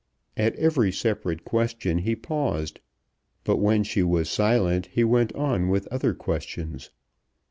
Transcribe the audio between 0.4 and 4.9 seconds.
every separate question he paused, but when she was silent